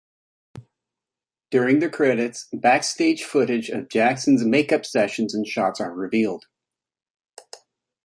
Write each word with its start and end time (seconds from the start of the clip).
During 1.51 1.77
the 1.77 1.87
credits, 1.87 2.47
backstage 2.51 3.23
footage 3.23 3.69
of 3.69 3.87
Jackson's 3.87 4.43
make-up 4.43 4.83
sessions 4.83 5.35
and 5.35 5.45
shots 5.45 5.79
are 5.79 5.93
revealed. 5.93 6.45